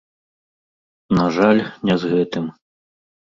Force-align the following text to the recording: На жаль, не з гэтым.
На 1.19 1.25
жаль, 1.37 1.61
не 1.89 1.95
з 2.05 2.11
гэтым. 2.17 2.47